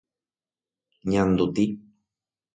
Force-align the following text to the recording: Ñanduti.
Ñanduti. 1.11 1.65